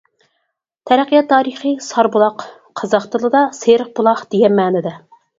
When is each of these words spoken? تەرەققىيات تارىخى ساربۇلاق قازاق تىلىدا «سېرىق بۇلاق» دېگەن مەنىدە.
تەرەققىيات 0.91 1.25
تارىخى 1.33 1.73
ساربۇلاق 1.87 2.45
قازاق 2.81 3.05
تىلىدا 3.17 3.43
«سېرىق 3.57 3.91
بۇلاق» 3.99 4.23
دېگەن 4.33 4.57
مەنىدە. 4.61 4.95